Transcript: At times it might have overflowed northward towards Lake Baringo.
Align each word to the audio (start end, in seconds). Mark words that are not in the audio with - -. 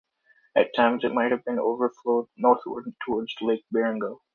At 0.55 0.73
times 0.75 1.03
it 1.03 1.13
might 1.13 1.29
have 1.29 1.43
overflowed 1.47 2.25
northward 2.35 2.91
towards 3.05 3.35
Lake 3.39 3.65
Baringo. 3.71 4.21